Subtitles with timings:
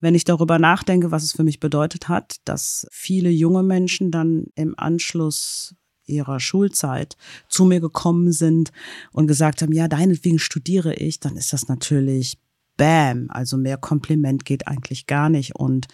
[0.00, 4.46] wenn ich darüber nachdenke, was es für mich bedeutet hat, dass viele junge Menschen dann
[4.54, 5.74] im Anschluss
[6.06, 7.16] ihrer Schulzeit
[7.48, 8.72] zu mir gekommen sind
[9.12, 12.38] und gesagt haben, ja, deinetwegen studiere ich, dann ist das natürlich
[12.76, 13.26] Bam.
[13.28, 15.54] Also mehr Kompliment geht eigentlich gar nicht.
[15.54, 15.86] Und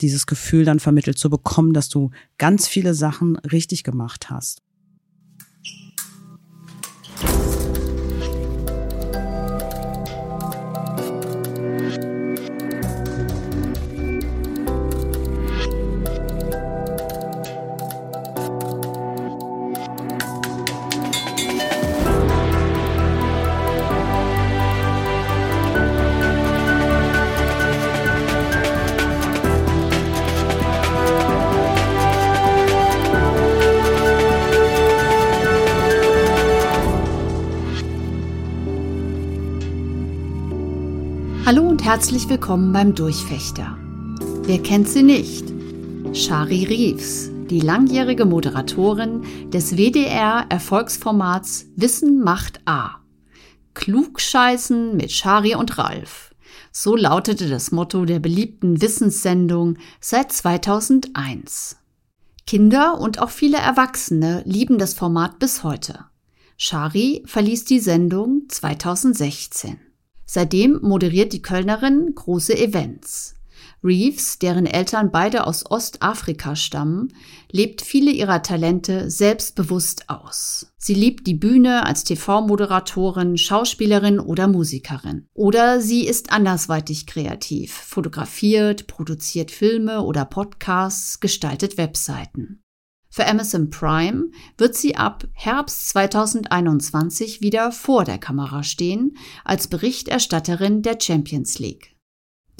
[0.00, 4.62] dieses Gefühl dann vermittelt zu bekommen, dass du ganz viele Sachen richtig gemacht hast.
[41.90, 43.76] Herzlich willkommen beim Durchfechter.
[44.44, 45.44] Wer kennt sie nicht?
[46.12, 53.00] Shari Reeves, die langjährige Moderatorin des WDR-Erfolgsformats Wissen macht A.
[53.74, 56.32] Klugscheißen mit Shari und Ralf.
[56.70, 61.76] So lautete das Motto der beliebten Wissenssendung seit 2001.
[62.46, 66.04] Kinder und auch viele Erwachsene lieben das Format bis heute.
[66.56, 69.89] Shari verließ die Sendung 2016.
[70.32, 73.34] Seitdem moderiert die Kölnerin große Events.
[73.82, 77.12] Reeves, deren Eltern beide aus Ostafrika stammen,
[77.50, 80.72] lebt viele ihrer Talente selbstbewusst aus.
[80.78, 85.26] Sie liebt die Bühne als TV-Moderatorin, Schauspielerin oder Musikerin.
[85.34, 92.62] Oder sie ist andersweitig kreativ, fotografiert, produziert Filme oder Podcasts, gestaltet Webseiten.
[93.12, 100.82] Für Amazon Prime wird sie ab Herbst 2021 wieder vor der Kamera stehen, als Berichterstatterin
[100.82, 101.96] der Champions League.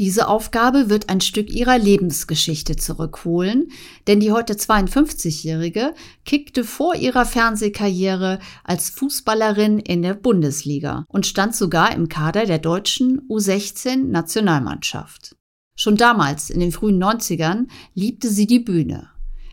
[0.00, 3.70] Diese Aufgabe wird ein Stück ihrer Lebensgeschichte zurückholen,
[4.06, 11.54] denn die heute 52-Jährige kickte vor ihrer Fernsehkarriere als Fußballerin in der Bundesliga und stand
[11.54, 15.36] sogar im Kader der deutschen U16-Nationalmannschaft.
[15.76, 19.09] Schon damals, in den frühen 90ern, liebte sie die Bühne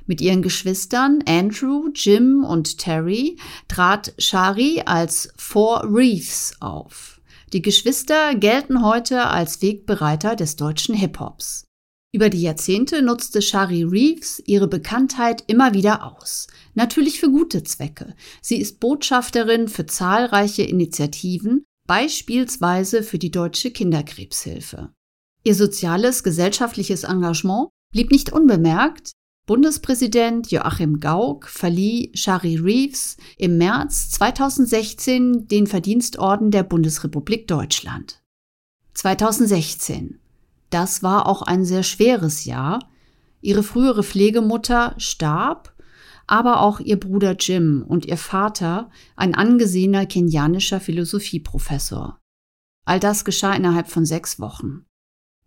[0.08, 3.38] mit ihren Geschwistern Andrew, Jim und Terry
[3.68, 7.22] trat Shari als Four Reefs auf.
[7.54, 11.68] Die Geschwister gelten heute als Wegbereiter des deutschen Hip-Hops.
[12.14, 16.48] Über die Jahrzehnte nutzte Shari Reeves ihre Bekanntheit immer wieder aus.
[16.74, 18.16] Natürlich für gute Zwecke.
[18.42, 24.92] Sie ist Botschafterin für zahlreiche Initiativen, beispielsweise für die Deutsche Kinderkrebshilfe.
[25.44, 29.12] Ihr soziales, gesellschaftliches Engagement blieb nicht unbemerkt.
[29.48, 38.22] Bundespräsident Joachim Gauck verlieh Shari Reeves im März 2016 den Verdienstorden der Bundesrepublik Deutschland.
[38.96, 40.20] 2016.
[40.70, 42.90] Das war auch ein sehr schweres Jahr.
[43.40, 45.74] Ihre frühere Pflegemutter starb,
[46.28, 52.20] aber auch ihr Bruder Jim und ihr Vater, ein angesehener kenianischer Philosophieprofessor.
[52.84, 54.87] All das geschah innerhalb von sechs Wochen.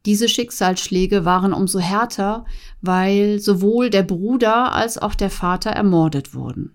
[0.07, 2.47] Diese Schicksalsschläge waren umso härter,
[2.81, 6.73] weil sowohl der Bruder als auch der Vater ermordet wurden.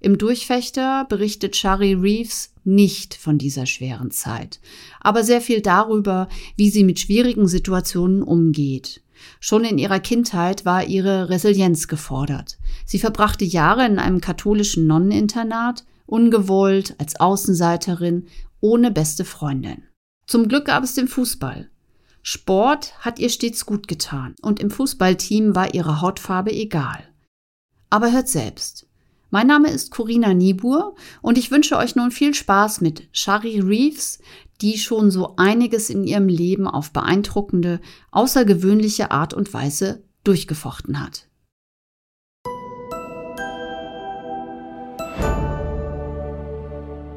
[0.00, 4.60] Im Durchfechter berichtet Shari Reeves nicht von dieser schweren Zeit,
[5.00, 9.02] aber sehr viel darüber, wie sie mit schwierigen Situationen umgeht.
[9.40, 12.58] Schon in ihrer Kindheit war ihre Resilienz gefordert.
[12.86, 18.26] Sie verbrachte Jahre in einem katholischen Nonneninternat, ungewollt, als Außenseiterin,
[18.60, 19.82] ohne beste Freundin.
[20.26, 21.68] Zum Glück gab es den Fußball.
[22.22, 27.08] Sport hat ihr stets gut getan und im Fußballteam war ihre Hautfarbe egal.
[27.88, 28.86] Aber hört selbst.
[29.30, 34.18] Mein Name ist Corina Niebuhr und ich wünsche euch nun viel Spaß mit Shari Reeves,
[34.60, 37.80] die schon so einiges in ihrem Leben auf beeindruckende,
[38.10, 41.26] außergewöhnliche Art und Weise durchgefochten hat.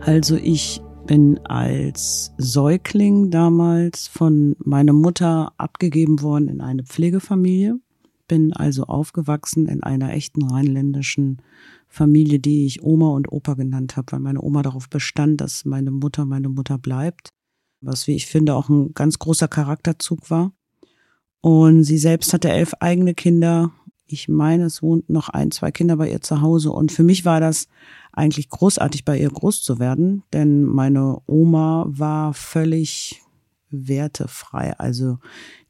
[0.05, 7.79] Also ich bin als Säugling damals von meiner Mutter abgegeben worden in eine Pflegefamilie.
[8.27, 11.41] Bin also aufgewachsen in einer echten rheinländischen
[11.87, 15.91] Familie, die ich Oma und Opa genannt habe, weil meine Oma darauf bestand, dass meine
[15.91, 17.29] Mutter meine Mutter bleibt.
[17.81, 20.53] Was, wie ich finde, auch ein ganz großer Charakterzug war.
[21.41, 23.73] Und sie selbst hatte elf eigene Kinder.
[24.05, 26.71] Ich meine, es wohnt noch ein, zwei Kinder bei ihr zu Hause.
[26.71, 27.67] Und für mich war das
[28.11, 33.21] eigentlich großartig, bei ihr groß zu werden, denn meine Oma war völlig
[33.69, 34.77] wertefrei.
[34.77, 35.17] Also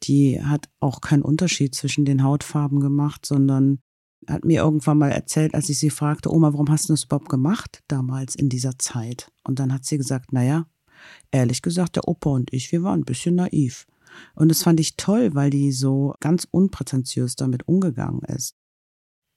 [0.03, 3.79] die hat auch keinen Unterschied zwischen den Hautfarben gemacht, sondern
[4.27, 7.29] hat mir irgendwann mal erzählt, als ich sie fragte, Oma, warum hast du das überhaupt
[7.29, 9.31] gemacht damals in dieser Zeit?
[9.43, 10.65] Und dann hat sie gesagt, naja,
[11.31, 13.85] ehrlich gesagt, der Opa und ich, wir waren ein bisschen naiv.
[14.35, 18.55] Und das fand ich toll, weil die so ganz unprätentiös damit umgegangen ist.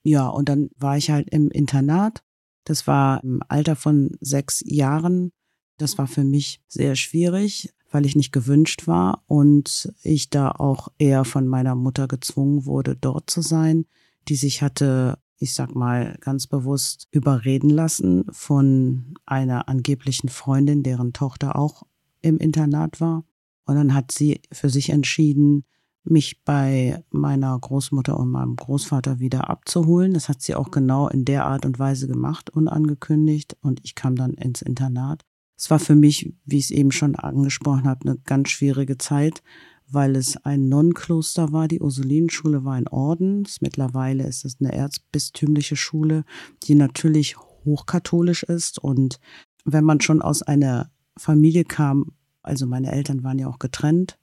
[0.02, 2.22] Ja, und dann war ich halt im Internat.
[2.64, 5.32] Das war im Alter von sechs Jahren.
[5.78, 10.88] Das war für mich sehr schwierig, weil ich nicht gewünscht war und ich da auch
[10.98, 13.86] eher von meiner Mutter gezwungen wurde, dort zu sein,
[14.28, 21.12] die sich hatte, ich sag mal, ganz bewusst überreden lassen von einer angeblichen Freundin, deren
[21.12, 21.84] Tochter auch
[22.22, 23.24] im Internat war.
[23.66, 25.64] Und dann hat sie für sich entschieden,
[26.04, 30.14] mich bei meiner Großmutter und meinem Großvater wieder abzuholen.
[30.14, 33.56] Das hat sie auch genau in der Art und Weise gemacht, unangekündigt.
[33.60, 35.24] Und ich kam dann ins Internat.
[35.58, 39.42] Es war für mich, wie ich es eben schon angesprochen habe, eine ganz schwierige Zeit,
[39.88, 41.66] weil es ein Nonnenkloster war.
[41.66, 43.46] Die Ursulinenschule war ein Orden.
[43.60, 46.24] Mittlerweile ist es eine erzbistümliche Schule,
[46.64, 48.78] die natürlich hochkatholisch ist.
[48.78, 49.18] Und
[49.64, 52.12] wenn man schon aus einer Familie kam,
[52.46, 54.18] also meine Eltern waren ja auch getrennt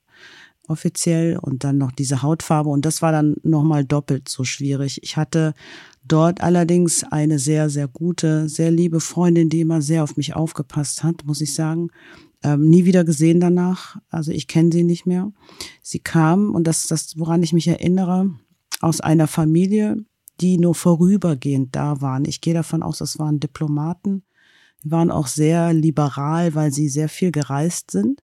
[0.68, 5.02] offiziell und dann noch diese Hautfarbe und das war dann nochmal doppelt so schwierig.
[5.04, 5.54] Ich hatte
[6.06, 11.04] dort allerdings eine sehr, sehr gute, sehr liebe Freundin, die immer sehr auf mich aufgepasst
[11.04, 11.90] hat, muss ich sagen.
[12.44, 15.32] Ähm, nie wieder gesehen danach, also ich kenne sie nicht mehr.
[15.82, 18.32] Sie kam und das ist das, woran ich mich erinnere,
[18.82, 19.98] aus einer Familie,
[20.42, 22.26] die nur vorübergehend da waren.
[22.26, 24.24] Ich gehe davon aus, das waren Diplomaten
[24.84, 28.20] waren auch sehr liberal, weil sie sehr viel gereist sind.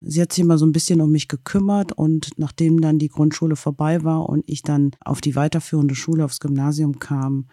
[0.00, 3.56] Sie hat sich immer so ein bisschen um mich gekümmert und nachdem dann die Grundschule
[3.56, 7.48] vorbei war und ich dann auf die weiterführende Schule, aufs Gymnasium kam,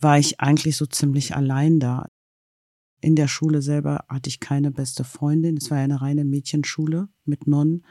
[0.00, 2.06] war ich eigentlich so ziemlich allein da.
[3.00, 5.56] In der Schule selber hatte ich keine beste Freundin.
[5.56, 7.84] Es war ja eine reine Mädchenschule mit Nonnen.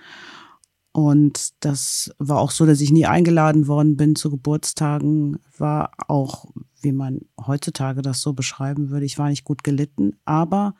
[0.92, 5.40] Und das war auch so, dass ich nie eingeladen worden bin zu Geburtstagen.
[5.58, 6.46] War auch,
[6.84, 10.76] wie man heutzutage das so beschreiben würde, ich war nicht gut gelitten, aber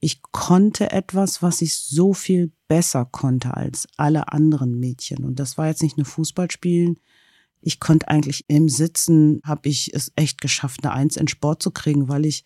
[0.00, 5.24] ich konnte etwas, was ich so viel besser konnte als alle anderen Mädchen.
[5.24, 6.98] Und das war jetzt nicht nur Fußballspielen.
[7.60, 11.70] Ich konnte eigentlich im Sitzen, habe ich es echt geschafft, eine Eins in Sport zu
[11.70, 12.44] kriegen, weil ich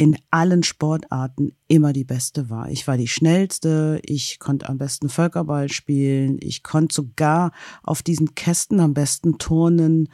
[0.00, 2.70] in allen Sportarten immer die Beste war.
[2.70, 7.52] Ich war die schnellste, ich konnte am besten Völkerball spielen, ich konnte sogar
[7.82, 10.08] auf diesen Kästen am besten turnen.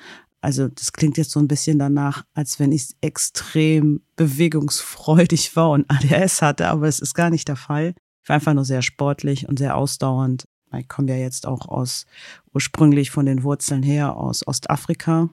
[0.47, 5.87] Also das klingt jetzt so ein bisschen danach, als wenn ich extrem bewegungsfreudig war und
[5.91, 7.97] ADS hatte, aber es ist gar nicht der Fall.
[8.23, 10.45] Ich war einfach nur sehr sportlich und sehr ausdauernd.
[10.79, 12.07] Ich komme ja jetzt auch aus
[12.55, 15.31] ursprünglich von den Wurzeln her aus Ostafrika.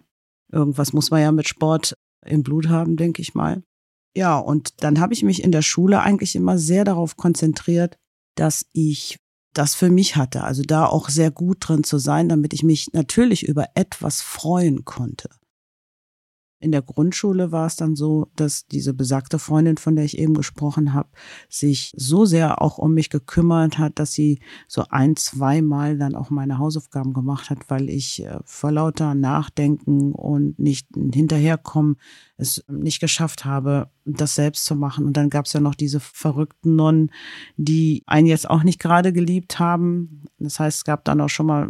[0.51, 1.94] Irgendwas muss man ja mit Sport
[2.25, 3.62] im Blut haben, denke ich mal.
[4.18, 7.98] Ja, und dann habe ich mich in der Schule eigentlich immer sehr darauf konzentriert,
[8.33, 9.19] dass ich
[9.53, 10.44] das für mich hatte.
[10.44, 14.85] Also da auch sehr gut drin zu sein, damit ich mich natürlich über etwas freuen
[14.85, 15.29] konnte.
[16.63, 20.33] In der Grundschule war es dann so, dass diese besagte Freundin, von der ich eben
[20.33, 21.10] gesprochen habe,
[21.50, 24.39] sich so sehr auch um mich gekümmert hat, dass sie
[24.69, 30.13] so ein, zweimal dann auch meine Hausaufgaben gemacht hat, weil ich äh, vor lauter Nachdenken
[30.13, 31.98] und nicht hinterherkommen
[32.38, 35.06] es nicht geschafft habe, das selbst zu machen.
[35.06, 37.12] Und dann gab es ja noch diese verrückten Nonnen,
[37.57, 40.24] die einen jetzt auch nicht gerade geliebt haben.
[40.39, 41.69] Das heißt, es gab dann auch schon mal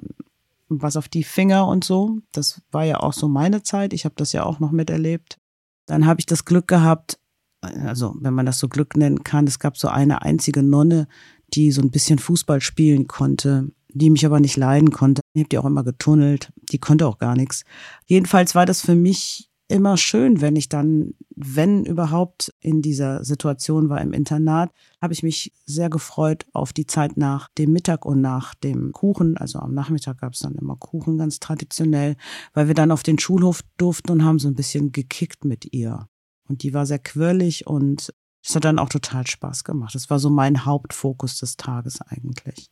[0.70, 2.20] was auf die Finger und so.
[2.32, 3.94] Das war ja auch so meine Zeit.
[3.94, 5.38] Ich habe das ja auch noch miterlebt.
[5.86, 7.20] Dann habe ich das Glück gehabt,
[7.62, 11.08] also wenn man das so Glück nennen kann, es gab so eine einzige Nonne,
[11.54, 15.22] die so ein bisschen Fußball spielen konnte, die mich aber nicht leiden konnte.
[15.34, 17.64] Ich habe die auch immer getunnelt, die konnte auch gar nichts.
[18.06, 23.90] Jedenfalls war das für mich immer schön, wenn ich dann, wenn überhaupt in dieser Situation
[23.90, 28.22] war im Internat, habe ich mich sehr gefreut auf die Zeit nach dem Mittag und
[28.22, 29.38] nach dem Kuchen.
[29.38, 32.16] Also am Nachmittag gab es dann immer Kuchen ganz traditionell,
[32.54, 36.08] weil wir dann auf den Schulhof durften und haben so ein bisschen gekickt mit ihr.
[36.48, 38.14] Und die war sehr quirlig und
[38.46, 39.96] es hat dann auch total Spaß gemacht.
[39.96, 42.70] Das war so mein Hauptfokus des Tages eigentlich.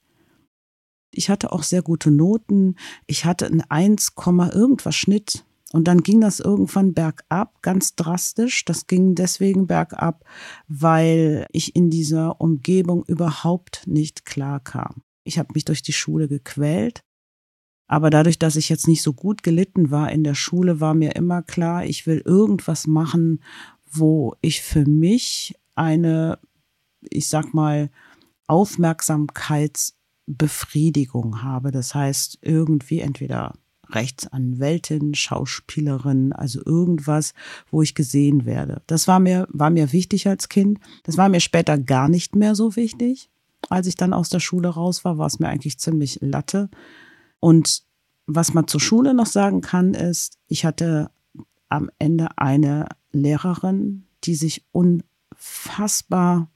[1.13, 2.75] Ich hatte auch sehr gute Noten.
[3.07, 4.13] Ich hatte ein 1,
[4.53, 8.65] irgendwas Schnitt und dann ging das irgendwann bergab, ganz drastisch.
[8.65, 10.25] Das ging deswegen bergab,
[10.67, 15.03] weil ich in dieser Umgebung überhaupt nicht klar kam.
[15.23, 17.03] Ich habe mich durch die Schule gequält.
[17.87, 21.15] Aber dadurch, dass ich jetzt nicht so gut gelitten war in der Schule, war mir
[21.15, 23.43] immer klar, ich will irgendwas machen,
[23.89, 26.39] wo ich für mich eine,
[27.01, 27.89] ich sag mal,
[28.47, 31.71] Aufmerksamkeitsbefriedigung habe.
[31.71, 33.53] Das heißt, irgendwie entweder
[33.93, 37.33] Rechtsanwältin, Schauspielerin, also irgendwas,
[37.69, 38.81] wo ich gesehen werde.
[38.88, 40.79] Das war mir, war mir wichtig als Kind.
[41.03, 43.29] Das war mir später gar nicht mehr so wichtig.
[43.69, 46.69] Als ich dann aus der Schule raus war, war es mir eigentlich ziemlich latte.
[47.39, 47.83] Und
[48.25, 51.12] was man zur Schule noch sagen kann, ist, ich hatte
[51.69, 56.50] am Ende eine Lehrerin, die sich unfassbar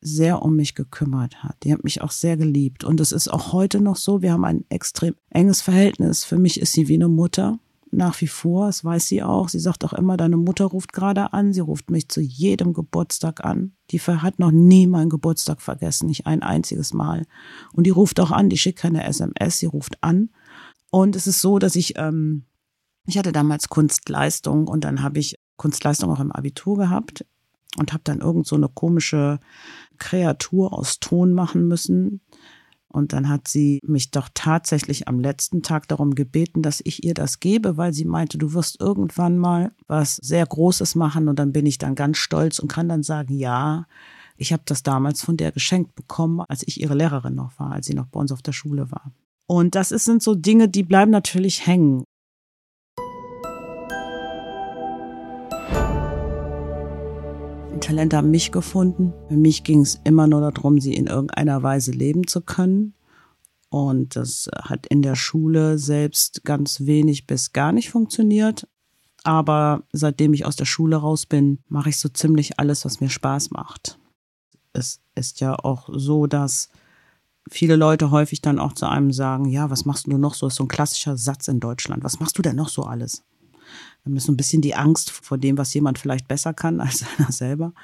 [0.00, 1.56] sehr um mich gekümmert hat.
[1.64, 2.84] Die hat mich auch sehr geliebt.
[2.84, 6.24] Und es ist auch heute noch so, wir haben ein extrem enges Verhältnis.
[6.24, 7.58] Für mich ist sie wie eine Mutter.
[7.92, 9.48] Nach wie vor, das weiß sie auch.
[9.48, 11.52] Sie sagt auch immer, deine Mutter ruft gerade an.
[11.52, 13.72] Sie ruft mich zu jedem Geburtstag an.
[13.90, 17.26] Die hat noch nie meinen Geburtstag vergessen, nicht ein einziges Mal.
[17.72, 20.30] Und die ruft auch an, die schickt keine SMS, sie ruft an.
[20.90, 22.44] Und es ist so, dass ich, ähm,
[23.06, 27.24] ich hatte damals Kunstleistung und dann habe ich Kunstleistung auch im Abitur gehabt
[27.78, 29.40] und habe dann irgend so eine komische
[29.98, 32.20] Kreatur aus Ton machen müssen.
[32.88, 37.12] Und dann hat sie mich doch tatsächlich am letzten Tag darum gebeten, dass ich ihr
[37.12, 41.28] das gebe, weil sie meinte, du wirst irgendwann mal was sehr Großes machen.
[41.28, 43.86] Und dann bin ich dann ganz stolz und kann dann sagen, ja,
[44.38, 47.86] ich habe das damals von der geschenkt bekommen, als ich ihre Lehrerin noch war, als
[47.86, 49.12] sie noch bei uns auf der Schule war.
[49.46, 52.04] Und das sind so Dinge, die bleiben natürlich hängen.
[57.86, 59.12] Talente haben mich gefunden.
[59.28, 62.94] Für mich ging es immer nur darum, sie in irgendeiner Weise leben zu können.
[63.68, 68.66] Und das hat in der Schule selbst ganz wenig bis gar nicht funktioniert.
[69.22, 73.08] Aber seitdem ich aus der Schule raus bin, mache ich so ziemlich alles, was mir
[73.08, 74.00] Spaß macht.
[74.72, 76.70] Es ist ja auch so, dass
[77.48, 80.46] viele Leute häufig dann auch zu einem sagen, ja, was machst du noch so?
[80.46, 82.02] Das ist so ein klassischer Satz in Deutschland.
[82.02, 83.22] Was machst du denn noch so alles?
[84.06, 87.04] Dann ist so ein bisschen die Angst vor dem, was jemand vielleicht besser kann als
[87.18, 87.74] einer selber.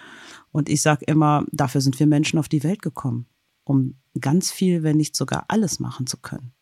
[0.52, 3.26] Und ich sage immer, dafür sind wir Menschen auf die Welt gekommen,
[3.64, 6.52] um ganz viel, wenn nicht sogar alles machen zu können.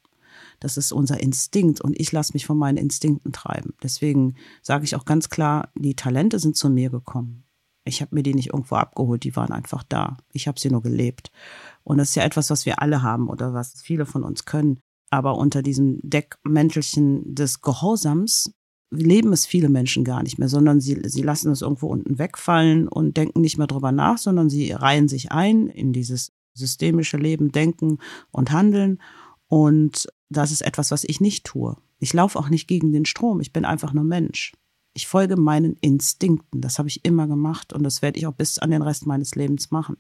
[0.61, 3.75] Das ist unser Instinkt und ich lasse mich von meinen Instinkten treiben.
[3.83, 7.45] Deswegen sage ich auch ganz klar, die Talente sind zu mir gekommen.
[7.85, 10.17] Ich habe mir die nicht irgendwo abgeholt, die waren einfach da.
[10.33, 11.33] Ich habe sie nur gelebt.
[11.85, 14.79] Und das ist ja etwas, was wir alle haben oder was viele von uns können.
[15.11, 18.55] Aber unter diesem Deckmäntelchen des Gehorsams
[18.91, 22.89] leben es viele Menschen gar nicht mehr, sondern sie, sie lassen es irgendwo unten wegfallen
[22.89, 27.53] und denken nicht mehr drüber nach, sondern sie reihen sich ein in dieses systemische Leben,
[27.53, 27.99] Denken
[28.31, 29.01] und Handeln.
[29.47, 31.77] Und das ist etwas, was ich nicht tue.
[31.99, 33.41] Ich laufe auch nicht gegen den Strom.
[33.41, 34.53] Ich bin einfach nur Mensch.
[34.93, 36.61] Ich folge meinen Instinkten.
[36.61, 39.35] Das habe ich immer gemacht und das werde ich auch bis an den Rest meines
[39.35, 39.97] Lebens machen.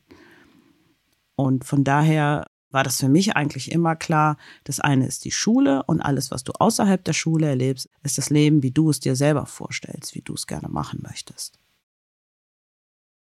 [1.36, 5.82] Und von daher war das für mich eigentlich immer klar, das eine ist die Schule
[5.84, 9.16] und alles, was du außerhalb der Schule erlebst, ist das Leben, wie du es dir
[9.16, 11.59] selber vorstellst, wie du es gerne machen möchtest.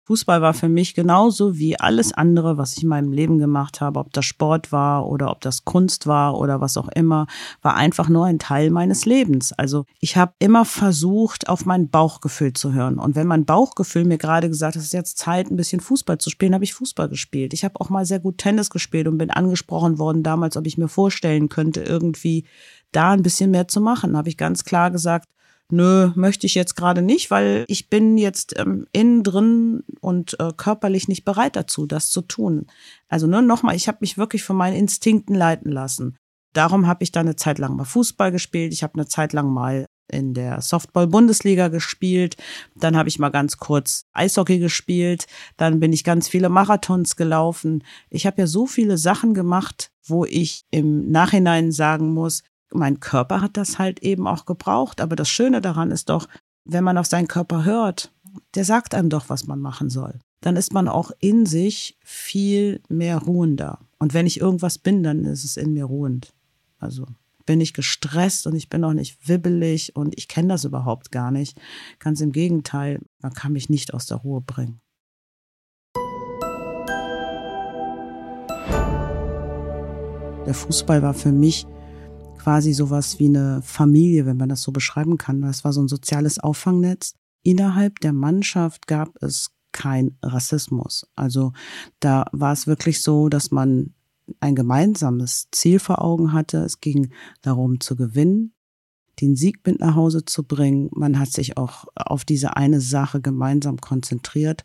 [0.09, 3.99] Fußball war für mich genauso wie alles andere, was ich in meinem Leben gemacht habe,
[3.99, 7.27] ob das Sport war oder ob das Kunst war oder was auch immer,
[7.61, 9.53] war einfach nur ein Teil meines Lebens.
[9.53, 12.97] Also ich habe immer versucht, auf mein Bauchgefühl zu hören.
[12.97, 16.17] Und wenn mein Bauchgefühl mir gerade gesagt hat, es ist jetzt Zeit, ein bisschen Fußball
[16.17, 17.53] zu spielen, habe ich Fußball gespielt.
[17.53, 20.79] Ich habe auch mal sehr gut Tennis gespielt und bin angesprochen worden damals, ob ich
[20.79, 22.45] mir vorstellen könnte, irgendwie
[22.91, 24.17] da ein bisschen mehr zu machen.
[24.17, 25.29] Habe ich ganz klar gesagt,
[25.71, 30.51] nö, möchte ich jetzt gerade nicht, weil ich bin jetzt ähm, innen drin und äh,
[30.55, 32.67] körperlich nicht bereit dazu, das zu tun.
[33.07, 36.17] Also ne, nochmal, ich habe mich wirklich von meinen Instinkten leiten lassen.
[36.53, 38.73] Darum habe ich dann eine Zeit lang mal Fußball gespielt.
[38.73, 42.35] Ich habe eine Zeit lang mal in der Softball-Bundesliga gespielt.
[42.75, 45.27] Dann habe ich mal ganz kurz Eishockey gespielt.
[45.57, 47.83] Dann bin ich ganz viele Marathons gelaufen.
[48.09, 53.41] Ich habe ja so viele Sachen gemacht, wo ich im Nachhinein sagen muss, mein Körper
[53.41, 55.01] hat das halt eben auch gebraucht.
[55.01, 56.27] Aber das Schöne daran ist doch,
[56.65, 58.11] wenn man auf seinen Körper hört,
[58.55, 60.19] der sagt einem doch, was man machen soll.
[60.41, 63.79] Dann ist man auch in sich viel mehr ruhender.
[63.97, 66.33] Und wenn ich irgendwas bin, dann ist es in mir ruhend.
[66.77, 67.07] Also
[67.45, 71.31] bin ich gestresst und ich bin auch nicht wibbelig und ich kenne das überhaupt gar
[71.31, 71.59] nicht.
[71.97, 74.79] Ganz im Gegenteil, man kann mich nicht aus der Ruhe bringen.
[80.45, 81.65] Der Fußball war für mich
[82.39, 85.41] quasi sowas wie eine Familie, wenn man das so beschreiben kann.
[85.41, 87.13] Das war so ein soziales Auffangnetz.
[87.43, 91.05] Innerhalb der Mannschaft gab es kein Rassismus.
[91.15, 91.53] Also
[91.99, 93.93] da war es wirklich so, dass man
[94.39, 96.59] ein gemeinsames Ziel vor Augen hatte.
[96.59, 98.53] Es ging darum zu gewinnen,
[99.21, 100.89] den Sieg mit nach Hause zu bringen.
[100.93, 104.63] Man hat sich auch auf diese eine Sache gemeinsam konzentriert.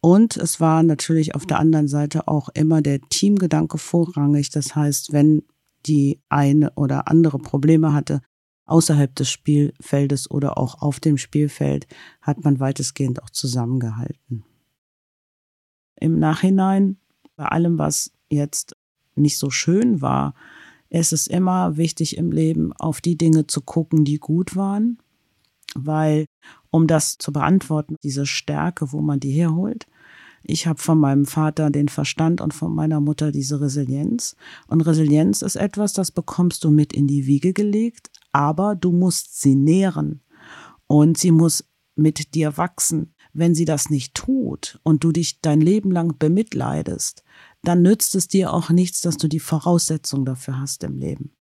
[0.00, 4.50] Und es war natürlich auf der anderen Seite auch immer der Teamgedanke vorrangig.
[4.50, 5.42] Das heißt, wenn
[5.86, 8.20] die eine oder andere Probleme hatte,
[8.66, 11.86] außerhalb des Spielfeldes oder auch auf dem Spielfeld,
[12.20, 14.44] hat man weitestgehend auch zusammengehalten.
[15.98, 16.98] Im Nachhinein,
[17.36, 18.74] bei allem, was jetzt
[19.14, 20.34] nicht so schön war,
[20.88, 24.98] ist es immer wichtig im Leben, auf die Dinge zu gucken, die gut waren,
[25.74, 26.26] weil
[26.70, 29.86] um das zu beantworten, diese Stärke, wo man die herholt,
[30.48, 34.36] ich habe von meinem Vater den Verstand und von meiner Mutter diese Resilienz.
[34.68, 39.40] Und Resilienz ist etwas, das bekommst du mit in die Wiege gelegt, aber du musst
[39.40, 40.22] sie nähren.
[40.86, 41.64] Und sie muss
[41.96, 43.12] mit dir wachsen.
[43.38, 47.22] wenn sie das nicht tut und du dich dein Leben lang bemitleidest,
[47.62, 51.35] dann nützt es dir auch nichts, dass du die Voraussetzung dafür hast im Leben.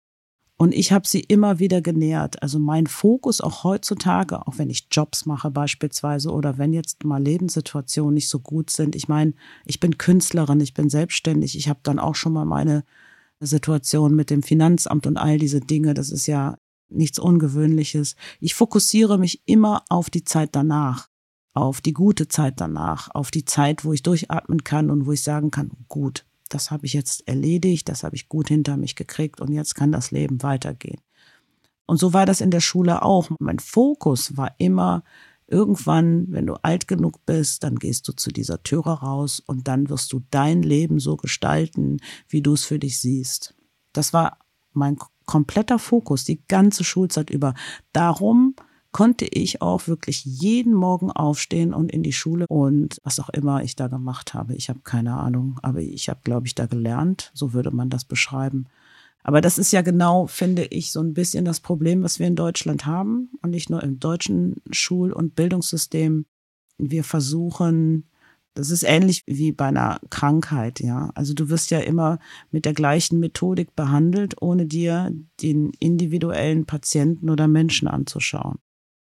[0.62, 2.40] Und ich habe sie immer wieder genährt.
[2.40, 7.20] Also mein Fokus auch heutzutage, auch wenn ich Jobs mache beispielsweise oder wenn jetzt mal
[7.20, 8.94] Lebenssituationen nicht so gut sind.
[8.94, 9.34] Ich meine,
[9.66, 11.58] ich bin Künstlerin, ich bin selbstständig.
[11.58, 12.84] Ich habe dann auch schon mal meine
[13.40, 15.94] Situation mit dem Finanzamt und all diese Dinge.
[15.94, 16.56] Das ist ja
[16.88, 18.14] nichts Ungewöhnliches.
[18.38, 21.08] Ich fokussiere mich immer auf die Zeit danach,
[21.54, 25.24] auf die gute Zeit danach, auf die Zeit, wo ich durchatmen kann und wo ich
[25.24, 29.40] sagen kann, gut, das habe ich jetzt erledigt, das habe ich gut hinter mich gekriegt
[29.40, 31.00] und jetzt kann das Leben weitergehen.
[31.86, 33.28] Und so war das in der Schule auch.
[33.38, 35.02] Mein Fokus war immer,
[35.46, 39.90] irgendwann, wenn du alt genug bist, dann gehst du zu dieser Türe raus und dann
[39.90, 43.54] wirst du dein Leben so gestalten, wie du es für dich siehst.
[43.92, 44.38] Das war
[44.72, 47.54] mein kompletter Fokus, die ganze Schulzeit über.
[47.92, 48.54] Darum
[48.92, 53.62] konnte ich auch wirklich jeden Morgen aufstehen und in die Schule und was auch immer
[53.64, 54.54] ich da gemacht habe.
[54.54, 57.30] Ich habe keine Ahnung, aber ich habe, glaube ich, da gelernt.
[57.34, 58.66] So würde man das beschreiben.
[59.24, 62.36] Aber das ist ja genau, finde ich, so ein bisschen das Problem, was wir in
[62.36, 66.26] Deutschland haben und nicht nur im deutschen Schul- und Bildungssystem.
[66.78, 68.08] Wir versuchen,
[68.54, 71.10] das ist ähnlich wie bei einer Krankheit, ja.
[71.14, 72.18] Also du wirst ja immer
[72.50, 78.58] mit der gleichen Methodik behandelt, ohne dir den individuellen Patienten oder Menschen anzuschauen.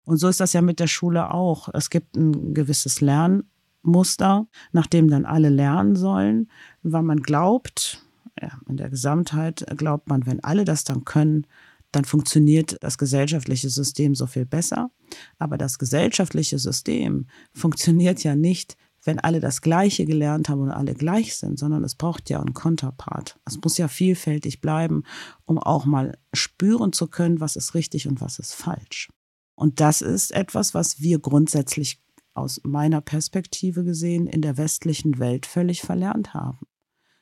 [0.07, 1.69] Und so ist das ja mit der Schule auch.
[1.75, 6.49] Es gibt ein gewisses Lernmuster, nach dem dann alle lernen sollen,
[6.83, 8.03] weil man glaubt,
[8.41, 11.47] ja, in der Gesamtheit glaubt man, wenn alle das dann können,
[11.91, 14.91] dann funktioniert das gesellschaftliche System so viel besser.
[15.39, 20.95] Aber das gesellschaftliche System funktioniert ja nicht, wenn alle das Gleiche gelernt haben und alle
[20.95, 23.39] gleich sind, sondern es braucht ja einen Konterpart.
[23.45, 25.03] Es muss ja vielfältig bleiben,
[25.47, 29.09] um auch mal spüren zu können, was ist richtig und was ist falsch.
[29.57, 32.01] Und das ist etwas, was wir grundsätzlich
[32.35, 36.67] aus meiner Perspektive gesehen in der westlichen Welt völlig verlernt haben.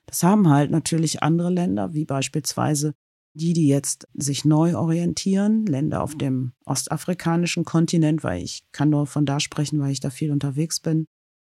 [0.06, 2.94] Das haben halt natürlich andere Länder, wie beispielsweise
[3.34, 9.06] die, die jetzt sich neu orientieren, Länder auf dem ostafrikanischen Kontinent, weil ich kann nur
[9.06, 11.06] von da sprechen, weil ich da viel unterwegs bin.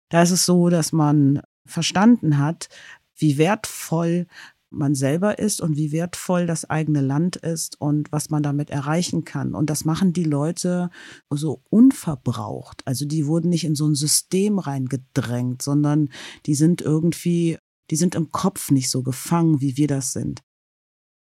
[0.09, 2.69] Da ist es so, dass man verstanden hat,
[3.15, 4.27] wie wertvoll
[4.69, 9.23] man selber ist und wie wertvoll das eigene Land ist und was man damit erreichen
[9.23, 9.55] kann.
[9.55, 10.89] Und das machen die Leute
[11.29, 12.81] so unverbraucht.
[12.85, 16.09] Also die wurden nicht in so ein System reingedrängt, sondern
[16.45, 17.57] die sind irgendwie,
[17.89, 20.41] die sind im Kopf nicht so gefangen, wie wir das sind.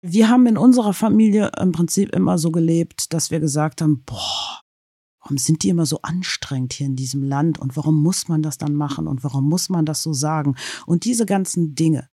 [0.02, 4.61] Wir haben in unserer Familie im Prinzip immer so gelebt, dass wir gesagt haben, boah,
[5.20, 8.59] warum sind die immer so anstrengend hier in diesem Land und warum muss man das
[8.59, 10.57] dann machen und warum muss man das so sagen?
[10.87, 12.09] Und diese ganzen Dinge,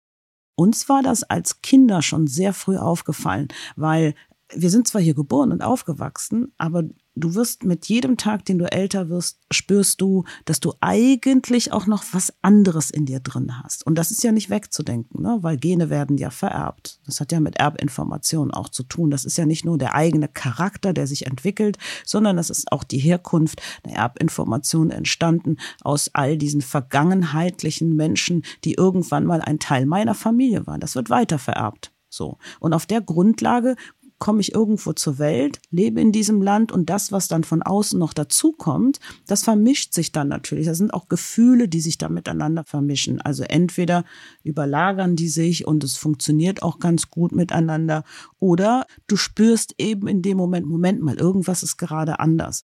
[0.58, 4.16] uns war das als Kinder schon sehr früh aufgefallen, weil
[4.54, 6.84] wir sind zwar hier geboren und aufgewachsen, aber
[7.20, 11.88] du wirst mit jedem Tag, den du älter wirst, spürst du, dass du eigentlich auch
[11.88, 13.86] noch was anderes in dir drin hast.
[13.86, 15.40] Und das ist ja nicht wegzudenken, ne?
[15.42, 17.00] weil Gene werden ja vererbt.
[17.06, 19.10] Das hat ja mit Erbinformation auch zu tun.
[19.10, 22.84] Das ist ja nicht nur der eigene Charakter, der sich entwickelt, sondern das ist auch
[22.84, 29.86] die Herkunft der Erbinformation entstanden aus all diesen vergangenheitlichen Menschen, die irgendwann mal ein Teil
[29.86, 30.80] meiner Familie waren.
[30.80, 31.92] Das wird weiter vererbt.
[32.10, 32.38] So.
[32.60, 33.76] Und auf der Grundlage
[34.20, 38.00] komme ich irgendwo zur Welt, lebe in diesem Land und das, was dann von außen
[38.00, 40.66] noch dazukommt, das vermischt sich dann natürlich.
[40.66, 43.22] Das sind auch Gefühle, die sich da miteinander vermischen.
[43.22, 44.06] Also entweder
[44.44, 48.04] überlagern die sich und es funktioniert auch ganz gut miteinander
[48.40, 52.66] oder du spürst eben in dem Moment, Moment mal, irgendwas ist gerade anders.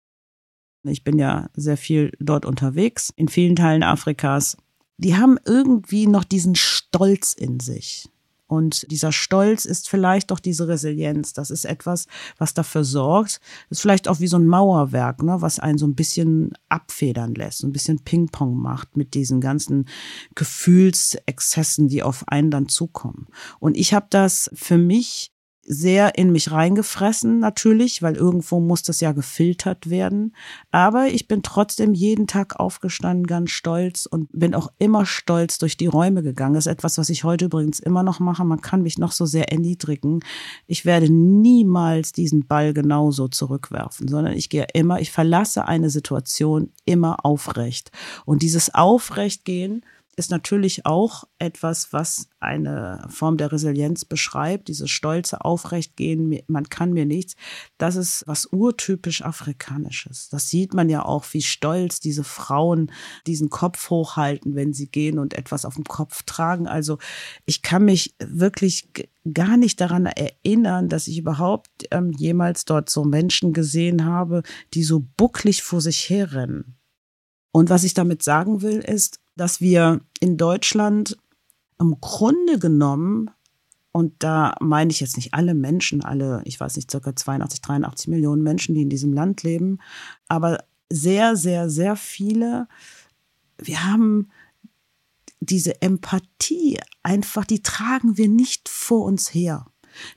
[0.85, 4.57] Ich bin ja sehr viel dort unterwegs, in vielen Teilen Afrikas.
[4.99, 8.09] Die haben irgendwie noch diesen Stolz in sich.
[8.47, 11.33] Und dieser Stolz ist vielleicht doch diese Resilienz.
[11.33, 12.07] Das ist etwas,
[12.39, 13.41] was dafür sorgt.
[13.69, 17.35] Das ist vielleicht auch wie so ein Mauerwerk, ne, was einen so ein bisschen abfedern
[17.35, 19.89] lässt, ein bisschen Ping-Pong macht mit diesen ganzen
[20.35, 23.27] Gefühlsexzessen, die auf einen dann zukommen.
[23.59, 25.33] Und ich habe das für mich
[25.67, 30.35] sehr in mich reingefressen, natürlich, weil irgendwo muss das ja gefiltert werden.
[30.71, 35.77] Aber ich bin trotzdem jeden Tag aufgestanden, ganz stolz und bin auch immer stolz durch
[35.77, 36.55] die Räume gegangen.
[36.55, 38.45] Das ist etwas, was ich heute übrigens immer noch mache.
[38.45, 40.21] Man kann mich noch so sehr erniedrigen.
[40.67, 46.71] Ich werde niemals diesen Ball genauso zurückwerfen, sondern ich gehe immer, ich verlasse eine Situation
[46.85, 47.91] immer aufrecht.
[48.25, 49.85] Und dieses Aufrechtgehen,
[50.17, 56.95] ist natürlich auch etwas, was eine Form der Resilienz beschreibt, dieses stolze Aufrechtgehen, man kann
[56.95, 57.37] mir nichts.
[57.77, 60.31] Das ist was urtypisch Afrikanisches.
[60.31, 62.91] Das sieht man ja auch, wie stolz diese Frauen
[63.27, 66.67] diesen Kopf hochhalten, wenn sie gehen und etwas auf dem Kopf tragen.
[66.67, 66.97] Also
[67.45, 68.89] ich kann mich wirklich
[69.35, 74.83] gar nicht daran erinnern, dass ich überhaupt ähm, jemals dort so Menschen gesehen habe, die
[74.83, 76.79] so bucklig vor sich herrennen
[77.53, 81.17] Und was ich damit sagen will, ist, dass wir in Deutschland
[81.79, 83.31] im Grunde genommen,
[83.93, 88.09] und da meine ich jetzt nicht alle Menschen, alle, ich weiß nicht, circa 82, 83
[88.09, 89.79] Millionen Menschen, die in diesem Land leben,
[90.29, 92.69] aber sehr, sehr, sehr viele,
[93.59, 94.31] wir haben
[95.41, 99.67] diese Empathie einfach, die tragen wir nicht vor uns her.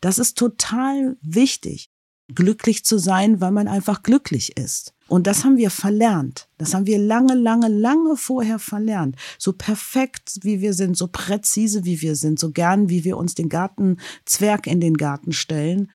[0.02, 1.90] Das ist total wichtig,
[2.34, 4.94] glücklich zu sein, weil man einfach glücklich ist.
[5.10, 6.48] Und das haben wir verlernt.
[6.58, 9.16] Das haben wir lange, lange, lange vorher verlernt.
[9.38, 13.36] So perfekt wie wir sind, so präzise wie wir sind, so gern wie wir uns
[13.36, 15.92] den Gartenzwerg in den Garten stellen,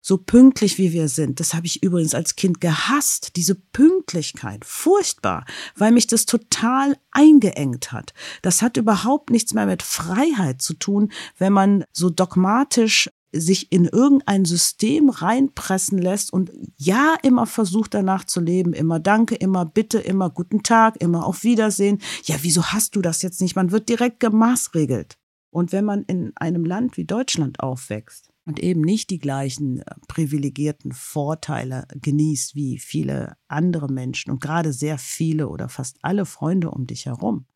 [0.00, 1.40] so pünktlich wie wir sind.
[1.40, 4.64] Das habe ich übrigens als Kind gehasst, diese Pünktlichkeit.
[4.64, 5.46] Furchtbar,
[5.76, 8.12] weil mich das total eingeengt hat.
[8.42, 13.86] Das hat überhaupt nichts mehr mit Freiheit zu tun, wenn man so dogmatisch sich in
[13.86, 19.98] irgendein System reinpressen lässt und ja immer versucht danach zu leben, immer Danke, immer Bitte,
[19.98, 22.00] immer guten Tag, immer auf Wiedersehen.
[22.24, 23.56] Ja, wieso hast du das jetzt nicht?
[23.56, 25.18] Man wird direkt gemaßregelt.
[25.50, 29.84] Und wenn man in einem Land wie Deutschland aufwächst und eben nicht die gleichen äh,
[30.08, 36.72] privilegierten Vorteile genießt wie viele andere Menschen und gerade sehr viele oder fast alle Freunde
[36.72, 37.46] um dich herum,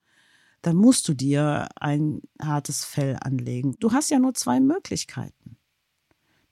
[0.62, 3.76] dann musst du dir ein hartes Fell anlegen.
[3.80, 5.37] Du hast ja nur zwei Möglichkeiten.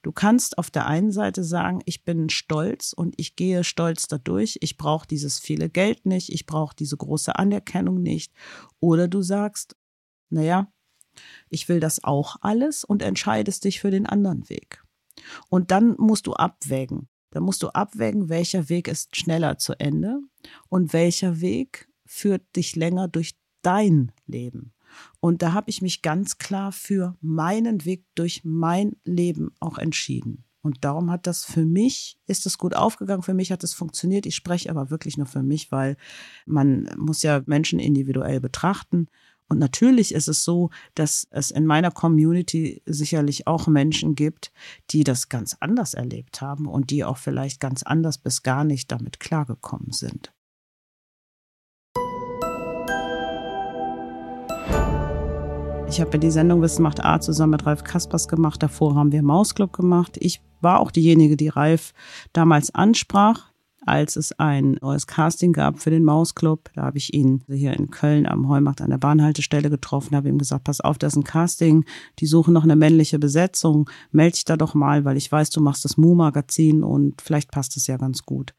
[0.03, 4.57] Du kannst auf der einen Seite sagen, ich bin stolz und ich gehe stolz dadurch,
[4.61, 8.31] ich brauche dieses viele Geld nicht, ich brauche diese große Anerkennung nicht.
[8.79, 9.75] Oder du sagst,
[10.29, 10.71] naja,
[11.49, 14.83] ich will das auch alles und entscheidest dich für den anderen Weg.
[15.49, 17.09] Und dann musst du abwägen.
[17.31, 20.19] Dann musst du abwägen, welcher Weg ist schneller zu Ende
[20.69, 24.73] und welcher Weg führt dich länger durch dein Leben.
[25.19, 30.43] Und da habe ich mich ganz klar für meinen Weg durch mein Leben auch entschieden.
[30.61, 34.25] Und darum hat das für mich, ist es gut aufgegangen, für mich hat es funktioniert.
[34.25, 35.95] Ich spreche aber wirklich nur für mich, weil
[36.45, 39.07] man muss ja Menschen individuell betrachten.
[39.47, 44.51] Und natürlich ist es so, dass es in meiner Community sicherlich auch Menschen gibt,
[44.89, 48.91] die das ganz anders erlebt haben und die auch vielleicht ganz anders bis gar nicht
[48.91, 50.33] damit klargekommen sind.
[55.97, 58.61] Ich habe ja die Sendung Wissen macht A zusammen mit Ralf Kaspers gemacht.
[58.61, 60.15] Davor haben wir Mausclub gemacht.
[60.19, 61.91] Ich war auch diejenige, die Ralf
[62.33, 63.51] damals ansprach,
[63.83, 66.69] als es ein neues Casting gab für den Mausclub.
[66.75, 70.37] Da habe ich ihn hier in Köln am Heumarkt an der Bahnhaltestelle getroffen, habe ihm
[70.37, 71.83] gesagt, pass auf, das ist ein Casting,
[72.19, 75.61] die suchen noch eine männliche Besetzung, melde dich da doch mal, weil ich weiß, du
[75.61, 78.53] machst das Mu-Magazin und vielleicht passt es ja ganz gut.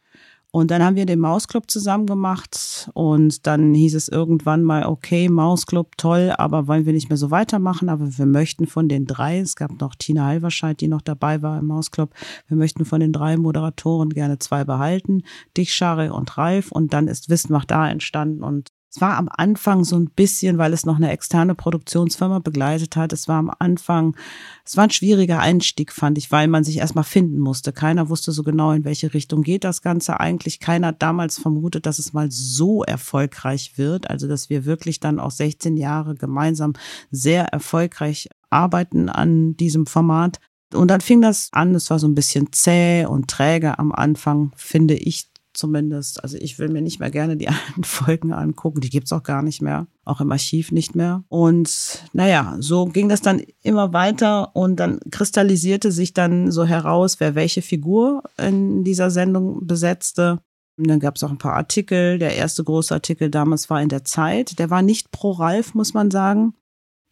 [0.51, 5.29] Und dann haben wir den Mausclub zusammen gemacht und dann hieß es irgendwann mal, okay,
[5.29, 9.41] Mausclub, toll, aber wollen wir nicht mehr so weitermachen, aber wir möchten von den drei,
[9.41, 12.15] es gab noch Tina Halverscheid, die noch dabei war im Mausclub,
[12.47, 15.23] wir möchten von den drei Moderatoren gerne zwei behalten,
[15.55, 16.73] dich, Schare und Ralf.
[16.73, 20.57] Und dann ist Wissen macht da entstanden und es war am Anfang so ein bisschen,
[20.57, 23.13] weil es noch eine externe Produktionsfirma begleitet hat.
[23.13, 24.17] Es war am Anfang,
[24.65, 27.73] es war ein schwieriger Einstieg, fand ich, weil man sich erstmal finden musste.
[27.73, 30.59] Keiner wusste so genau, in welche Richtung geht das Ganze eigentlich.
[30.59, 34.09] Keiner damals vermutet, dass es mal so erfolgreich wird.
[34.09, 36.73] Also, dass wir wirklich dann auch 16 Jahre gemeinsam
[37.11, 40.41] sehr erfolgreich arbeiten an diesem Format.
[40.73, 44.53] Und dann fing das an, es war so ein bisschen zäh und träge am Anfang,
[44.57, 46.23] finde ich zumindest.
[46.23, 48.81] Also ich will mir nicht mehr gerne die alten Folgen angucken.
[48.81, 49.87] Die gibt's auch gar nicht mehr.
[50.05, 51.25] Auch im Archiv nicht mehr.
[51.29, 57.21] Und naja, so ging das dann immer weiter und dann kristallisierte sich dann so heraus,
[57.21, 60.41] wer welche Figur in dieser Sendung besetzte.
[60.79, 62.19] Und dann gab es auch ein paar Artikel.
[62.19, 64.59] Der erste große Artikel damals war in der Zeit.
[64.59, 66.55] Der war nicht pro Ralf, muss man sagen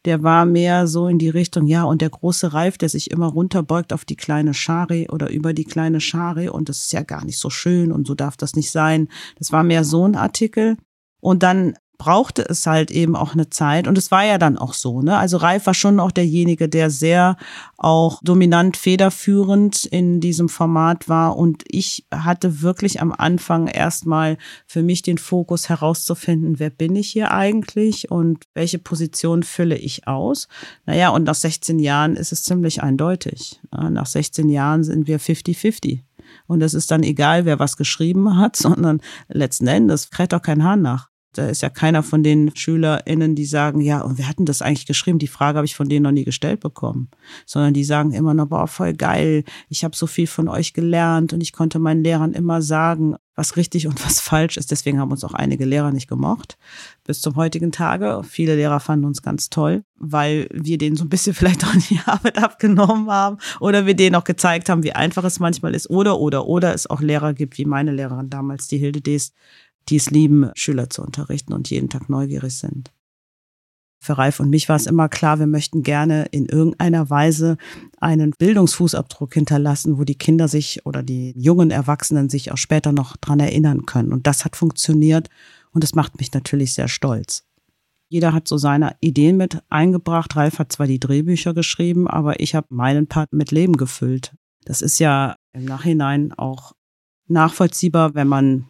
[0.06, 3.26] der war mehr so in die Richtung, ja, und der große Reif, der sich immer
[3.26, 7.24] runterbeugt auf die kleine Schare oder über die kleine Schare und das ist ja gar
[7.24, 9.08] nicht so schön und so darf das nicht sein.
[9.38, 10.76] Das war mehr so ein Artikel.
[11.20, 14.74] Und dann brauchte es halt eben auch eine Zeit und es war ja dann auch
[14.74, 15.16] so, ne?
[15.16, 17.36] Also Ralf war schon auch derjenige, der sehr
[17.76, 24.82] auch dominant federführend in diesem Format war und ich hatte wirklich am Anfang erstmal für
[24.82, 30.48] mich den Fokus herauszufinden, wer bin ich hier eigentlich und welche Position fülle ich aus?
[30.84, 33.60] Naja, und nach 16 Jahren ist es ziemlich eindeutig.
[33.70, 36.00] Nach 16 Jahren sind wir 50-50.
[36.46, 40.64] Und es ist dann egal, wer was geschrieben hat, sondern letzten Endes kräht auch kein
[40.64, 41.10] Hahn nach.
[41.36, 44.86] Da ist ja keiner von den SchülerInnen, die sagen, ja, und wir hatten das eigentlich
[44.86, 45.18] geschrieben?
[45.18, 47.08] Die Frage habe ich von denen noch nie gestellt bekommen.
[47.44, 51.32] Sondern die sagen immer noch, boah, voll geil, ich habe so viel von euch gelernt
[51.32, 54.70] und ich konnte meinen Lehrern immer sagen, was richtig und was falsch ist.
[54.70, 56.56] Deswegen haben uns auch einige Lehrer nicht gemocht.
[57.04, 58.22] Bis zum heutigen Tage.
[58.24, 62.00] Viele Lehrer fanden uns ganz toll, weil wir denen so ein bisschen vielleicht auch die
[62.06, 65.90] Arbeit abgenommen haben oder wir denen auch gezeigt haben, wie einfach es manchmal ist.
[65.90, 69.32] Oder, oder, oder es auch Lehrer gibt, wie meine Lehrerin damals, die Hilde Dees,
[69.88, 72.92] die es lieben, Schüler zu unterrichten und jeden Tag neugierig sind.
[73.98, 77.56] Für Ralf und mich war es immer klar, wir möchten gerne in irgendeiner Weise
[77.98, 83.16] einen Bildungsfußabdruck hinterlassen, wo die Kinder sich oder die jungen Erwachsenen sich auch später noch
[83.16, 84.12] dran erinnern können.
[84.12, 85.28] Und das hat funktioniert
[85.72, 87.44] und das macht mich natürlich sehr stolz.
[88.08, 90.36] Jeder hat so seine Ideen mit eingebracht.
[90.36, 94.36] Ralf hat zwar die Drehbücher geschrieben, aber ich habe meinen Part mit Leben gefüllt.
[94.64, 96.72] Das ist ja im Nachhinein auch
[97.26, 98.66] nachvollziehbar, wenn man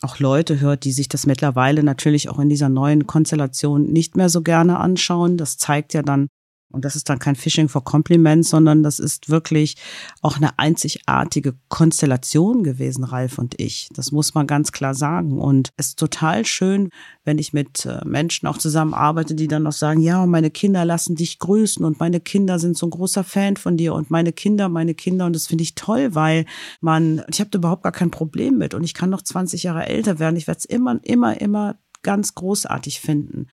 [0.00, 4.28] auch Leute hört, die sich das mittlerweile natürlich auch in dieser neuen Konstellation nicht mehr
[4.28, 5.36] so gerne anschauen.
[5.36, 6.28] Das zeigt ja dann,
[6.70, 9.76] und das ist dann kein Phishing for Compliments, sondern das ist wirklich
[10.20, 13.88] auch eine einzigartige Konstellation gewesen, Ralf und ich.
[13.94, 15.38] Das muss man ganz klar sagen.
[15.38, 16.90] Und es ist total schön,
[17.24, 21.16] wenn ich mit äh, Menschen auch zusammenarbeite, die dann noch sagen, ja, meine Kinder lassen
[21.16, 24.68] dich grüßen und meine Kinder sind so ein großer Fan von dir und meine Kinder,
[24.68, 25.24] meine Kinder.
[25.24, 26.44] Und das finde ich toll, weil
[26.82, 29.86] man, ich habe da überhaupt gar kein Problem mit und ich kann noch 20 Jahre
[29.86, 30.36] älter werden.
[30.36, 33.48] Ich werde es immer, immer, immer ganz großartig finden.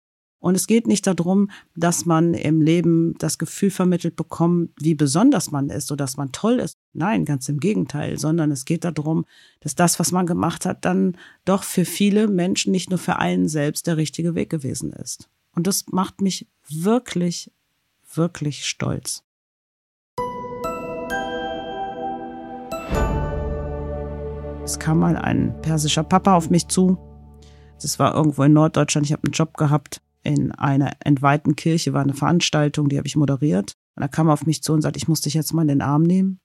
[0.44, 5.52] Und es geht nicht darum, dass man im Leben das Gefühl vermittelt bekommt, wie besonders
[5.52, 6.76] man ist oder dass man toll ist.
[6.92, 9.24] Nein, ganz im Gegenteil, sondern es geht darum,
[9.62, 13.48] dass das, was man gemacht hat, dann doch für viele Menschen, nicht nur für einen
[13.48, 15.30] selbst, der richtige Weg gewesen ist.
[15.56, 17.50] Und das macht mich wirklich,
[18.14, 19.24] wirklich stolz.
[24.66, 26.98] Es kam mal ein persischer Papa auf mich zu.
[27.82, 29.06] Das war irgendwo in Norddeutschland.
[29.06, 33.16] Ich habe einen Job gehabt in einer entweihten Kirche war eine Veranstaltung, die habe ich
[33.16, 33.74] moderiert.
[33.96, 35.68] Und da kam er auf mich zu und sagte, ich muss dich jetzt mal in
[35.68, 36.40] den Arm nehmen.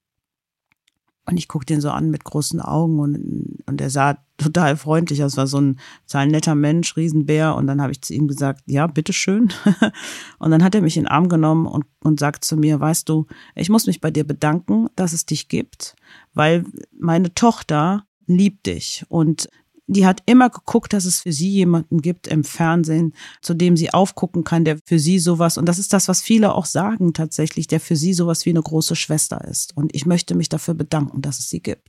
[1.29, 5.23] Und ich guckte ihn so an mit großen Augen und, und er sah total freundlich
[5.23, 7.55] aus, war so ein total netter Mensch, Riesenbär.
[7.55, 9.53] Und dann habe ich zu ihm gesagt, ja, bitteschön.
[10.39, 13.09] und dann hat er mich in den Arm genommen und, und sagt zu mir, weißt
[13.09, 15.97] du, ich muss mich bei dir bedanken, dass es dich gibt,
[16.33, 16.65] weil
[16.99, 19.05] meine Tochter liebt dich.
[19.09, 19.49] Und
[19.89, 23.93] die hat immer geguckt, dass es für sie jemanden gibt im Fernsehen, zu dem sie
[23.93, 27.67] aufgucken kann, der für sie sowas, und das ist das, was viele auch sagen tatsächlich,
[27.67, 29.77] der für sie sowas wie eine große Schwester ist.
[29.77, 31.88] Und ich möchte mich dafür bedanken, dass es sie gibt.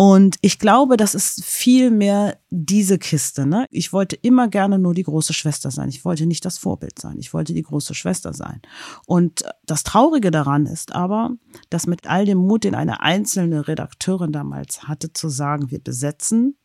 [0.00, 3.46] Und ich glaube, das ist viel mehr diese Kiste.
[3.46, 3.66] Ne?
[3.68, 5.88] Ich wollte immer gerne nur die große Schwester sein.
[5.88, 7.18] Ich wollte nicht das Vorbild sein.
[7.18, 8.62] Ich wollte die große Schwester sein.
[9.06, 11.32] Und das Traurige daran ist aber,
[11.68, 16.56] dass mit all dem Mut, den eine einzelne Redakteurin damals hatte, zu sagen, wir besetzen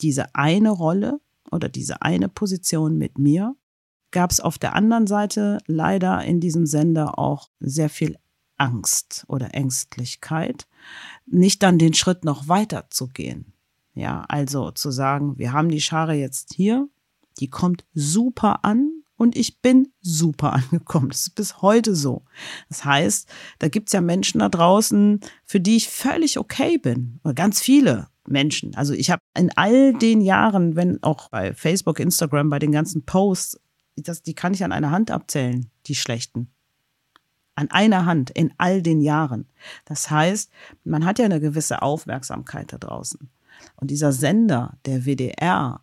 [0.00, 3.54] diese eine Rolle oder diese eine Position mit mir,
[4.12, 8.16] gab es auf der anderen Seite leider in diesem Sender auch sehr viel
[8.62, 10.68] Angst oder Ängstlichkeit,
[11.26, 13.52] nicht dann den Schritt noch weiter zu gehen.
[13.94, 16.88] Ja, also zu sagen, wir haben die Schare jetzt hier,
[17.40, 21.08] die kommt super an und ich bin super angekommen.
[21.08, 22.24] Das ist bis heute so.
[22.68, 27.18] Das heißt, da gibt's ja Menschen da draußen, für die ich völlig okay bin.
[27.24, 28.76] Oder ganz viele Menschen.
[28.76, 33.04] Also ich habe in all den Jahren, wenn auch bei Facebook, Instagram, bei den ganzen
[33.04, 33.60] Posts,
[33.96, 36.51] das, die kann ich an einer Hand abzählen, die schlechten
[37.54, 39.46] an einer Hand in all den Jahren.
[39.84, 40.50] Das heißt,
[40.84, 43.30] man hat ja eine gewisse Aufmerksamkeit da draußen.
[43.76, 45.80] Und dieser Sender, der WDR,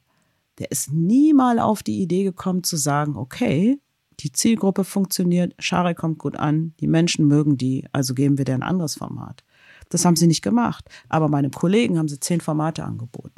[0.57, 3.79] der ist nie mal auf die Idee gekommen zu sagen, okay,
[4.19, 8.55] die Zielgruppe funktioniert, Schare kommt gut an, die Menschen mögen die, also geben wir dir
[8.55, 9.43] ein anderes Format.
[9.89, 10.89] Das haben sie nicht gemacht.
[11.07, 13.33] Aber meinem Kollegen haben sie zehn Formate angeboten.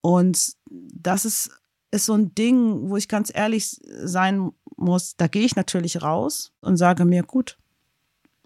[0.00, 1.50] Und das ist,
[1.90, 6.52] ist so ein Ding, wo ich ganz ehrlich sein muss, da gehe ich natürlich raus
[6.60, 7.58] und sage mir, gut,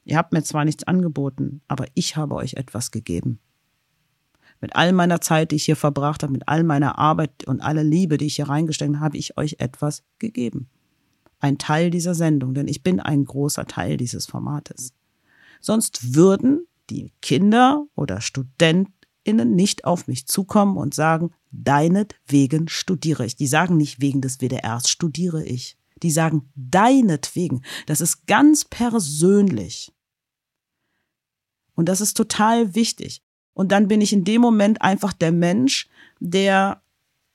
[0.04, 3.40] ihr habt mir zwar nichts angeboten, aber ich habe euch etwas gegeben.
[4.60, 7.82] Mit all meiner Zeit, die ich hier verbracht habe, mit all meiner Arbeit und aller
[7.84, 10.68] Liebe, die ich hier reingesteckt habe, habe ich euch etwas gegeben.
[11.38, 14.92] Ein Teil dieser Sendung, denn ich bin ein großer Teil dieses Formates.
[15.62, 18.20] Sonst würden die Kinder oder
[19.20, 23.36] StudentInnen nicht auf mich zukommen und sagen, deinetwegen studiere ich.
[23.36, 27.62] Die sagen nicht wegen des WDRs studiere ich die sagen deinetwegen.
[27.86, 29.92] Das ist ganz persönlich.
[31.74, 33.22] Und das ist total wichtig.
[33.52, 36.82] Und dann bin ich in dem Moment einfach der Mensch, der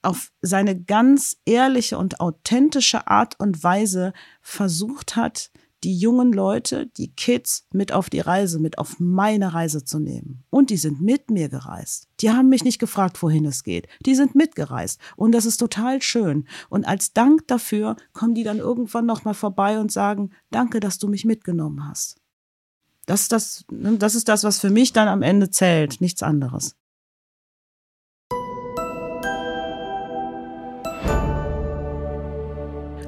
[0.02, 5.52] auf seine ganz ehrliche und authentische Art und Weise versucht hat,
[5.86, 10.44] die jungen Leute, die Kids mit auf die Reise, mit auf meine Reise zu nehmen.
[10.50, 12.08] Und die sind mit mir gereist.
[12.22, 13.88] Die haben mich nicht gefragt, wohin es geht.
[14.04, 15.00] Die sind mitgereist.
[15.16, 16.48] Und das ist total schön.
[16.70, 21.08] Und als Dank dafür kommen die dann irgendwann nochmal vorbei und sagen, danke, dass du
[21.08, 22.20] mich mitgenommen hast.
[23.06, 26.76] Das ist das, das ist das, was für mich dann am Ende zählt, nichts anderes.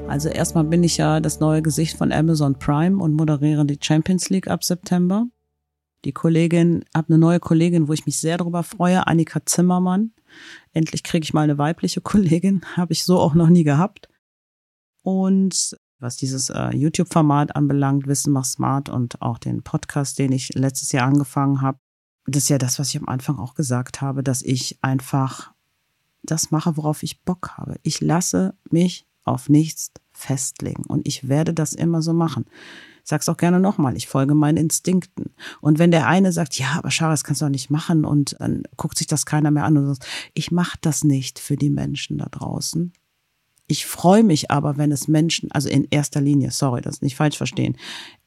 [0.08, 4.30] Also erstmal bin ich ja das neue Gesicht von Amazon Prime und moderiere die Champions
[4.30, 5.28] League ab September.
[6.06, 10.14] Die Kollegin, habe eine neue Kollegin, wo ich mich sehr darüber freue, Annika Zimmermann.
[10.72, 14.08] Endlich kriege ich mal eine weibliche Kollegin, habe ich so auch noch nie gehabt.
[15.04, 20.54] Und was dieses äh, YouTube-Format anbelangt, Wissen macht smart und auch den Podcast, den ich
[20.54, 21.80] letztes Jahr angefangen habe,
[22.26, 25.52] das ist ja das, was ich am Anfang auch gesagt habe, dass ich einfach
[26.24, 27.78] das mache, worauf ich Bock habe.
[27.84, 32.46] Ich lasse mich auf nichts festlegen und ich werde das immer so machen.
[33.04, 35.34] Ich sag's auch gerne nochmal, ich folge meinen Instinkten.
[35.62, 38.36] Und wenn der eine sagt, ja, aber Schara, das kannst du doch nicht machen und
[38.40, 41.70] dann guckt sich das keiner mehr an und sagt, ich mache das nicht für die
[41.70, 42.92] Menschen da draußen.
[43.68, 47.38] Ich freue mich aber, wenn es Menschen, also in erster Linie, sorry, das nicht falsch
[47.38, 47.78] verstehen,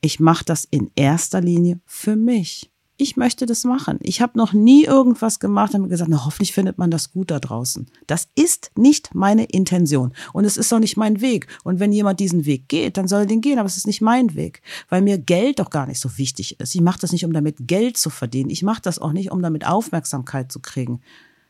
[0.01, 2.70] ich mache das in erster Linie für mich
[3.01, 3.99] ich möchte das machen.
[4.03, 7.39] Ich habe noch nie irgendwas gemacht und gesagt, na, hoffentlich findet man das gut da
[7.41, 7.87] draußen.
[8.07, 11.47] Das ist nicht meine Intention und es ist auch nicht mein Weg.
[11.65, 14.01] Und wenn jemand diesen Weg geht, dann soll er den gehen, aber es ist nicht
[14.01, 16.75] mein Weg, weil mir Geld doch gar nicht so wichtig ist.
[16.75, 18.51] Ich mache das nicht, um damit Geld zu verdienen.
[18.51, 21.01] Ich mache das auch nicht, um damit Aufmerksamkeit zu kriegen.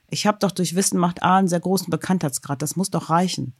[0.09, 2.63] Ich habe doch durch Wissen macht A einen sehr großen Bekanntheitsgrad.
[2.63, 3.55] Das muss doch reichen.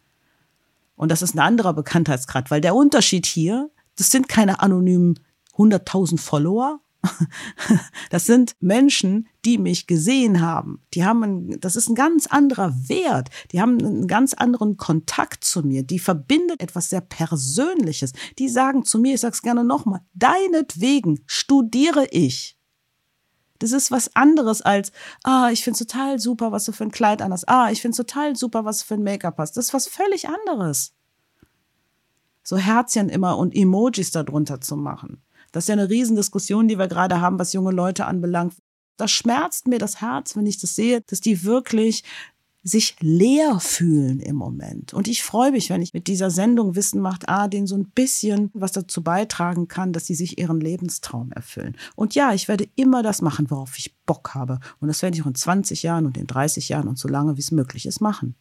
[0.97, 5.19] Und das ist ein anderer Bekanntheitsgrad, weil der Unterschied hier, das sind keine anonymen
[5.57, 6.81] 100.000 Follower,
[8.11, 10.83] das sind Menschen, die mich gesehen haben.
[10.95, 13.31] Die haben, ein, das ist ein ganz anderer Wert.
[13.53, 15.83] Die haben einen ganz anderen Kontakt zu mir.
[15.83, 18.13] Die verbindet etwas sehr Persönliches.
[18.39, 22.59] Die sagen zu mir, ich sag's gerne nochmal, deinetwegen studiere ich.
[23.61, 24.91] Das ist was anderes als,
[25.23, 27.49] ah, ich find's total super, was du für ein Kleid an hast.
[27.49, 29.57] Ah, ich find's total super, was du für ein Make-up hast.
[29.57, 30.95] Das ist was völlig anderes.
[32.43, 35.23] So Herzchen immer und Emojis darunter zu machen.
[35.53, 38.55] Das ist ja eine Riesendiskussion, die wir gerade haben, was junge Leute anbelangt.
[38.97, 42.05] Das schmerzt mir das Herz, wenn ich das sehe, dass die wirklich
[42.63, 44.93] sich leer fühlen im Moment.
[44.93, 47.91] Und ich freue mich, wenn ich mit dieser Sendung Wissen macht, ah, denen so ein
[47.91, 51.77] bisschen was dazu beitragen kann, dass sie sich ihren Lebenstraum erfüllen.
[51.97, 54.61] Und ja, ich werde immer das machen, worauf ich Bock habe.
[54.79, 57.37] Und das werde ich auch in 20 Jahren und in 30 Jahren und so lange,
[57.37, 58.35] wie es möglich ist, machen.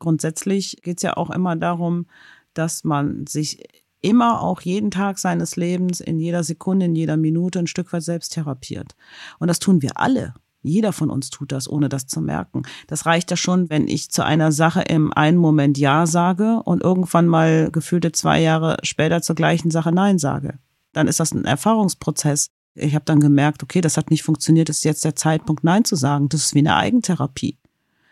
[0.00, 2.06] Grundsätzlich geht es ja auch immer darum,
[2.52, 3.64] dass man sich
[4.04, 8.02] immer auch jeden Tag seines Lebens, in jeder Sekunde, in jeder Minute ein Stück weit
[8.02, 8.94] selbst therapiert.
[9.38, 10.34] Und das tun wir alle.
[10.62, 12.62] Jeder von uns tut das, ohne das zu merken.
[12.86, 16.82] Das reicht ja schon, wenn ich zu einer Sache im einen Moment Ja sage und
[16.82, 20.58] irgendwann mal gefühlte zwei Jahre später zur gleichen Sache Nein sage.
[20.92, 22.48] Dann ist das ein Erfahrungsprozess.
[22.74, 25.96] Ich habe dann gemerkt, okay, das hat nicht funktioniert, ist jetzt der Zeitpunkt, Nein zu
[25.96, 26.28] sagen.
[26.28, 27.58] Das ist wie eine Eigentherapie.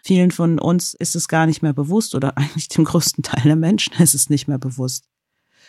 [0.04, 3.56] Vielen von uns ist es gar nicht mehr bewusst oder eigentlich dem größten Teil der
[3.56, 5.06] Menschen ist es nicht mehr bewusst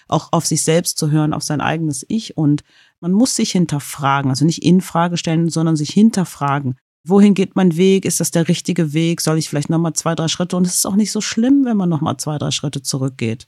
[0.08, 2.38] auch auf sich selbst zu hören, auf sein eigenes Ich.
[2.38, 2.64] Und
[3.00, 6.78] man muss sich hinterfragen, also nicht in Frage stellen, sondern sich hinterfragen.
[7.06, 8.06] Wohin geht mein Weg?
[8.06, 9.20] Ist das der richtige Weg?
[9.20, 10.56] Soll ich vielleicht nochmal zwei, drei Schritte?
[10.56, 13.48] Und es ist auch nicht so schlimm, wenn man nochmal zwei, drei Schritte zurückgeht.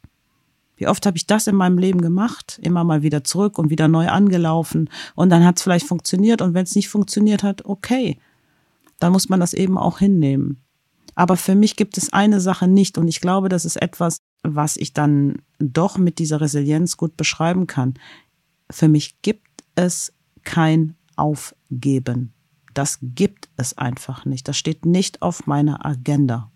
[0.77, 2.59] Wie oft habe ich das in meinem Leben gemacht?
[2.61, 4.89] Immer mal wieder zurück und wieder neu angelaufen.
[5.15, 6.41] Und dann hat es vielleicht funktioniert.
[6.41, 8.19] Und wenn es nicht funktioniert hat, okay.
[8.99, 10.61] Dann muss man das eben auch hinnehmen.
[11.15, 12.97] Aber für mich gibt es eine Sache nicht.
[12.97, 17.67] Und ich glaube, das ist etwas, was ich dann doch mit dieser Resilienz gut beschreiben
[17.67, 17.95] kann.
[18.69, 22.33] Für mich gibt es kein Aufgeben.
[22.73, 24.47] Das gibt es einfach nicht.
[24.47, 26.51] Das steht nicht auf meiner Agenda.